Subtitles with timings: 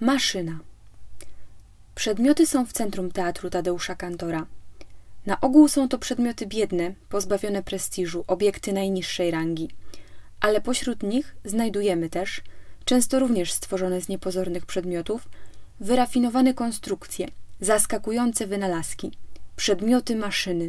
[0.00, 0.58] Maszyna.
[1.94, 4.46] Przedmioty są w centrum teatru Tadeusza Kantora.
[5.26, 9.68] Na ogół są to przedmioty biedne, pozbawione prestiżu, obiekty najniższej rangi.
[10.40, 12.40] Ale pośród nich znajdujemy też,
[12.84, 15.28] często również stworzone z niepozornych przedmiotów,
[15.80, 17.28] wyrafinowane konstrukcje,
[17.60, 19.12] zaskakujące wynalazki,
[19.56, 20.68] przedmioty maszyny.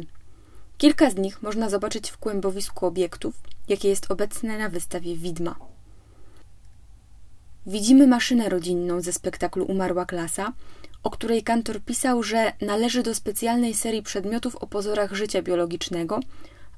[0.78, 3.34] Kilka z nich można zobaczyć w kłębowisku obiektów,
[3.68, 5.71] jakie jest obecne na wystawie Widma.
[7.66, 10.52] Widzimy maszynę rodzinną ze spektaklu Umarła klasa,
[11.02, 16.20] o której kantor pisał, że należy do specjalnej serii przedmiotów o pozorach życia biologicznego,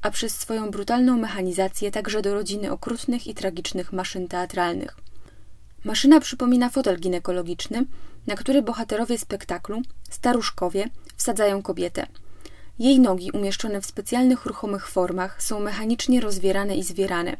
[0.02, 4.96] a przez swoją brutalną mechanizację także do rodziny okrutnych i tragicznych maszyn teatralnych.
[5.84, 7.84] Maszyna przypomina fotel ginekologiczny,
[8.26, 12.06] na który bohaterowie spektaklu, staruszkowie, wsadzają kobietę.
[12.78, 17.36] Jej nogi, umieszczone w specjalnych ruchomych formach, są mechanicznie rozwierane i zwierane,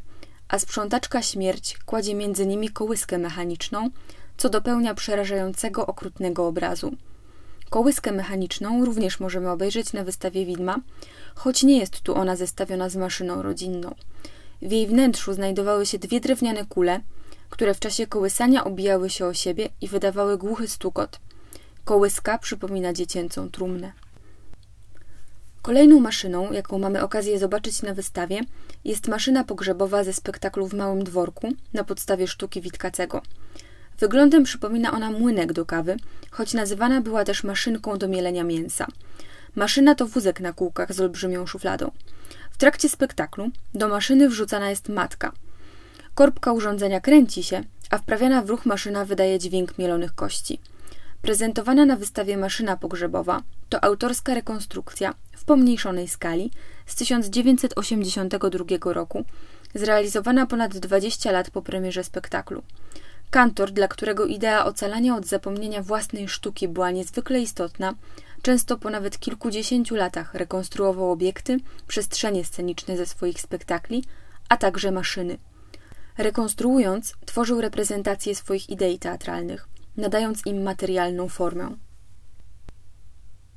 [0.47, 3.89] a sprzątaczka śmierć kładzie między nimi kołyskę mechaniczną,
[4.37, 6.95] co dopełnia przerażającego, okrutnego obrazu.
[7.69, 10.79] Kołyskę mechaniczną również możemy obejrzeć na wystawie widma,
[11.35, 13.95] choć nie jest tu ona zestawiona z maszyną rodzinną.
[14.61, 16.99] W jej wnętrzu znajdowały się dwie drewniane kule,
[17.49, 21.19] które w czasie kołysania obijały się o siebie i wydawały głuchy stukot.
[21.85, 23.91] Kołyska przypomina dziecięcą trumnę.
[25.61, 28.41] Kolejną maszyną, jaką mamy okazję zobaczyć na wystawie,
[28.85, 33.21] jest maszyna pogrzebowa ze spektaklu w Małym Dworku na podstawie sztuki Witkacego.
[33.99, 35.97] Wyglądem przypomina ona młynek do kawy,
[36.31, 38.87] choć nazywana była też maszynką do mielenia mięsa.
[39.55, 41.91] Maszyna to wózek na kółkach z olbrzymią szufladą.
[42.51, 45.31] W trakcie spektaklu do maszyny wrzucana jest matka.
[46.15, 50.59] Korbka urządzenia kręci się, a wprawiana w ruch maszyna wydaje dźwięk mielonych kości.
[51.21, 56.51] Prezentowana na wystawie maszyna pogrzebowa to autorska rekonstrukcja w pomniejszonej skali
[56.85, 59.25] z 1982 roku,
[59.75, 62.61] zrealizowana ponad 20 lat po premierze spektaklu.
[63.29, 67.93] Kantor, dla którego idea ocalania od zapomnienia własnej sztuki była niezwykle istotna,
[68.41, 74.03] często po nawet kilkudziesięciu latach rekonstruował obiekty, przestrzenie sceniczne ze swoich spektakli,
[74.49, 75.37] a także maszyny.
[76.17, 79.67] Rekonstruując, tworzył reprezentacje swoich idei teatralnych,
[79.97, 81.75] nadając im materialną formę.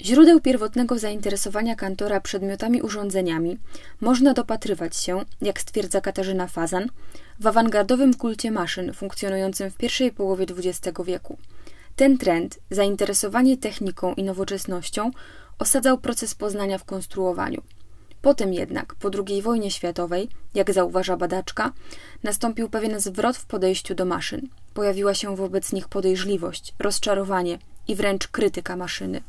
[0.03, 3.59] Źródeł pierwotnego zainteresowania kantora przedmiotami urządzeniami
[4.01, 6.89] można dopatrywać się, jak stwierdza Katarzyna Fazan,
[7.41, 11.39] w awangardowym kulcie maszyn funkcjonującym w pierwszej połowie XX wieku.
[11.97, 15.11] Ten trend, zainteresowanie techniką i nowoczesnością,
[15.59, 17.63] osadzał proces poznania w konstruowaniu.
[18.23, 21.73] Potem jednak, po II wojnie światowej, jak zauważa badaczka,
[22.23, 24.49] nastąpił pewien zwrot w podejściu do maszyn.
[24.75, 29.23] Pojawiła się wobec nich podejrzliwość, rozczarowanie i wręcz krytyka maszyny.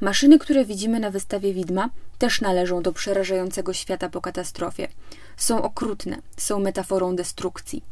[0.00, 4.88] Maszyny, które widzimy na wystawie widma, też należą do przerażającego świata po katastrofie.
[5.36, 7.82] Są okrutne, są metaforą destrukcji.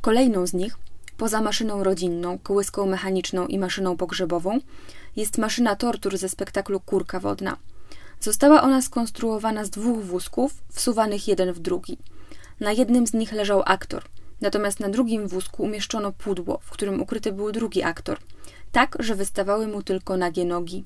[0.00, 0.78] Kolejną z nich,
[1.16, 4.58] poza maszyną rodzinną, kołyską mechaniczną i maszyną pogrzebową,
[5.16, 7.56] jest maszyna tortur ze spektaklu Kurka Wodna.
[8.20, 11.98] Została ona skonstruowana z dwóch wózków, wsuwanych jeden w drugi.
[12.60, 14.04] Na jednym z nich leżał aktor,
[14.40, 18.18] natomiast na drugim wózku umieszczono pudło, w którym ukryty był drugi aktor–
[18.72, 20.84] tak, że wystawały mu tylko nagie nogi.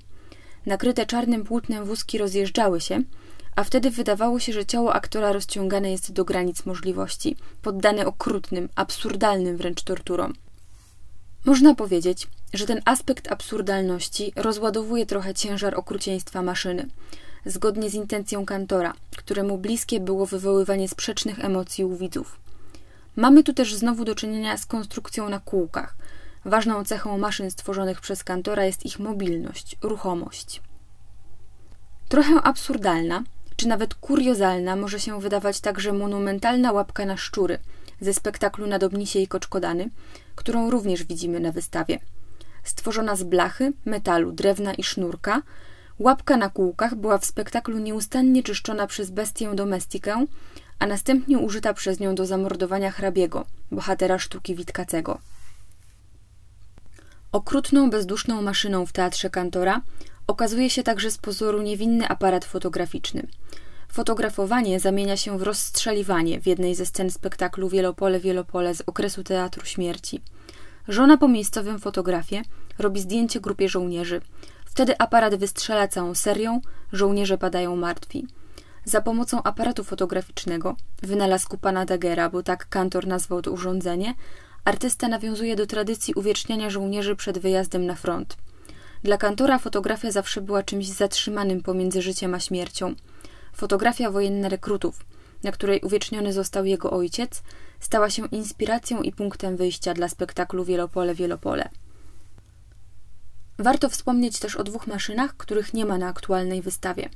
[0.66, 3.02] Nakryte czarnym płótnem wózki rozjeżdżały się,
[3.56, 9.56] a wtedy wydawało się, że ciało aktora rozciągane jest do granic możliwości, poddane okrutnym, absurdalnym
[9.56, 10.32] wręcz torturom.
[11.44, 16.88] Można powiedzieć, że ten aspekt absurdalności rozładowuje trochę ciężar okrucieństwa maszyny,
[17.46, 22.43] zgodnie z intencją kantora, któremu bliskie było wywoływanie sprzecznych emocji u widzów.
[23.16, 25.96] Mamy tu też znowu do czynienia z konstrukcją na kółkach,
[26.44, 30.62] Ważną cechą maszyn stworzonych przez kantora jest ich mobilność, ruchomość.
[32.08, 33.22] Trochę absurdalna,
[33.56, 37.58] czy nawet kuriozalna może się wydawać także monumentalna łapka na szczury
[38.00, 39.90] ze spektaklu Nadobnisie i Koczkodany,
[40.34, 41.98] którą również widzimy na wystawie.
[42.64, 45.42] Stworzona z blachy, metalu, drewna i sznurka,
[45.98, 50.26] łapka na kółkach była w spektaklu nieustannie czyszczona przez bestię domestikę,
[50.78, 55.18] a następnie użyta przez nią do zamordowania hrabiego, bohatera sztuki Witkacego.
[57.32, 59.80] Okrutną, bezduszną maszyną w teatrze Kantora
[60.26, 63.26] okazuje się także z pozoru niewinny aparat fotograficzny.
[63.88, 69.64] Fotografowanie zamienia się w rozstrzeliwanie w jednej ze scen spektaklu Wielopole, Wielopole z okresu Teatru
[69.66, 70.20] Śmierci.
[70.88, 72.42] Żona po miejscowym fotografie
[72.78, 74.20] robi zdjęcie grupie żołnierzy.
[74.64, 76.60] Wtedy aparat wystrzela całą serią,
[76.92, 78.26] żołnierze padają martwi.
[78.84, 84.14] Za pomocą aparatu fotograficznego, wynalazku pana Dagera, bo tak kantor nazwał to urządzenie,
[84.64, 88.36] Artysta nawiązuje do tradycji uwieczniania żołnierzy przed wyjazdem na front.
[89.02, 92.94] Dla kantora fotografia zawsze była czymś zatrzymanym pomiędzy życiem a śmiercią.
[93.52, 95.06] Fotografia wojenna rekrutów,
[95.42, 97.42] na której uwieczniony został jego ojciec,
[97.80, 101.68] stała się inspiracją i punktem wyjścia dla spektaklu Wielopole Wielopole.
[103.58, 107.08] Warto wspomnieć też o dwóch maszynach, których nie ma na aktualnej wystawie.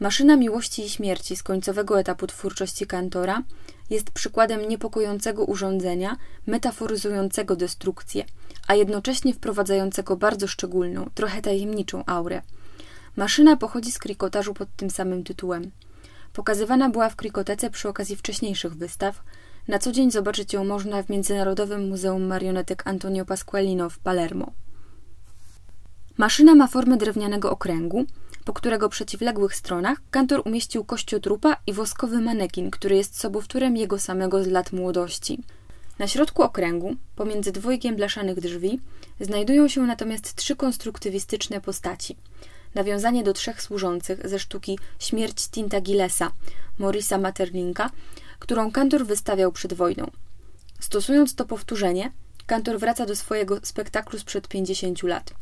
[0.00, 3.42] Maszyna miłości i śmierci z końcowego etapu twórczości Kantora
[3.90, 8.24] jest przykładem niepokojącego urządzenia, metaforyzującego destrukcję,
[8.66, 12.42] a jednocześnie wprowadzającego bardzo szczególną, trochę tajemniczą aurę.
[13.16, 15.70] Maszyna pochodzi z krikotażu pod tym samym tytułem.
[16.32, 19.22] Pokazywana była w krikotece przy okazji wcześniejszych wystaw.
[19.68, 24.52] Na co dzień zobaczyć ją można w Międzynarodowym Muzeum Marionetek Antonio Pasqualino w Palermo.
[26.18, 28.04] Maszyna ma formę drewnianego okręgu,
[28.44, 34.44] po którego przeciwległych stronach kantor umieścił kościotrupa i woskowy manekin, który jest sobowtórem jego samego
[34.44, 35.38] z lat młodości.
[35.98, 38.80] Na środku okręgu, pomiędzy dwojgiem blaszanych drzwi,
[39.20, 42.16] znajdują się natomiast trzy konstruktywistyczne postaci.
[42.74, 46.30] Nawiązanie do trzech służących ze sztuki Śmierć Tinta Gillesa,
[46.78, 47.90] Morisa Materlinka,
[48.38, 50.10] którą kantor wystawiał przed wojną.
[50.80, 52.12] Stosując to powtórzenie,
[52.46, 55.34] kantor wraca do swojego spektaklu sprzed 50 lat.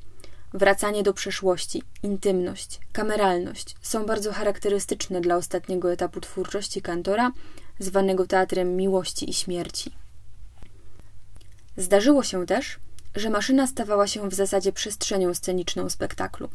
[0.54, 7.32] Wracanie do przeszłości, intymność, kameralność są bardzo charakterystyczne dla ostatniego etapu twórczości kantora,
[7.78, 9.93] zwanego teatrem miłości i śmierci.
[11.76, 12.78] Zdarzyło się też,
[13.14, 16.49] że maszyna stawała się w zasadzie przestrzenią sceniczną spektaklu.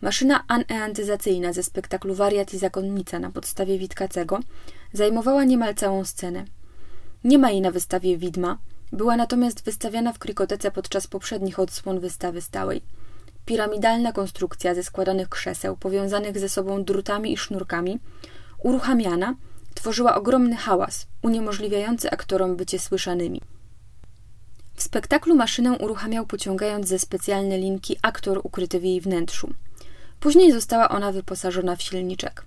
[0.00, 4.40] Maszyna aneantyzacyjna ze spektaklu Wariat i Zakonnica na podstawie Witkacego
[4.92, 6.44] zajmowała niemal całą scenę.
[7.24, 8.58] Nie ma jej na wystawie widma,
[8.92, 12.82] była natomiast wystawiana w krikotece podczas poprzednich odsłon wystawy stałej.
[13.46, 17.98] Piramidalna konstrukcja ze składanych krzeseł, powiązanych ze sobą drutami i sznurkami,
[18.58, 19.34] uruchamiana,
[19.74, 23.40] tworzyła ogromny hałas, uniemożliwiający aktorom bycie słyszanymi.
[24.74, 29.54] W spektaklu maszynę uruchamiał pociągając ze specjalne linki aktor ukryty w jej wnętrzu.
[30.20, 32.44] Później została ona wyposażona w silniczek.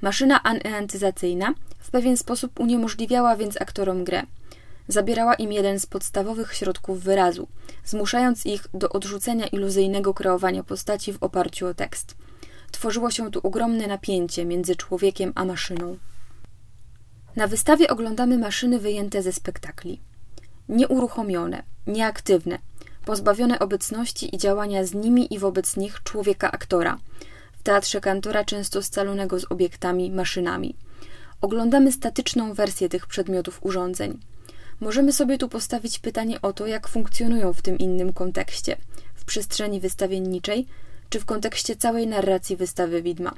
[0.00, 4.22] Maszyna aneantyzacyjna w pewien sposób uniemożliwiała więc aktorom grę–
[4.88, 7.48] zabierała im jeden z podstawowych środków wyrazu,
[7.84, 12.16] zmuszając ich do odrzucenia iluzyjnego kreowania postaci w oparciu o tekst.
[12.72, 15.98] Tworzyło się tu ogromne napięcie między człowiekiem a maszyną.
[17.36, 20.00] Na wystawie oglądamy maszyny wyjęte ze spektakli.
[20.68, 22.58] Nieuruchomione, nieaktywne,
[23.04, 26.98] pozbawione obecności i działania z nimi i wobec nich człowieka aktora.
[27.52, 30.76] W teatrze kantora często scalonego z obiektami, maszynami.
[31.40, 34.18] Oglądamy statyczną wersję tych przedmiotów urządzeń.
[34.80, 38.76] Możemy sobie tu postawić pytanie o to, jak funkcjonują w tym innym kontekście,
[39.14, 40.66] w przestrzeni wystawienniczej,
[41.08, 43.34] czy w kontekście całej narracji wystawy widma.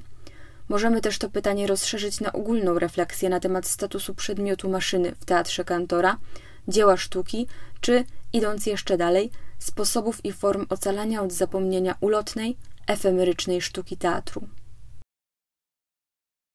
[0.69, 5.65] Możemy też to pytanie rozszerzyć na ogólną refleksję na temat statusu przedmiotu maszyny w teatrze
[5.65, 6.19] kantora,
[6.69, 7.47] dzieła sztuki,
[7.81, 12.57] czy, idąc jeszcze dalej, sposobów i form ocalania od zapomnienia ulotnej,
[12.87, 14.49] efemerycznej sztuki teatru.